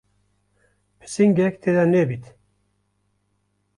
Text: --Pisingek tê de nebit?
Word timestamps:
--Pisingek 0.99 1.55
tê 1.63 1.69
de 1.77 1.85
nebit? 1.93 2.23